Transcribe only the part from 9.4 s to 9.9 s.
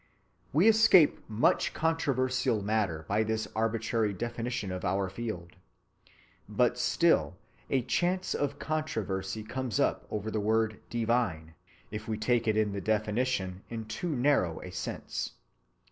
comes